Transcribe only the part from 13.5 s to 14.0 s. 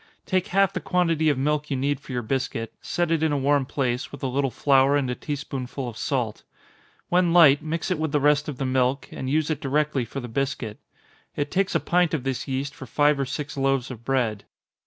loaves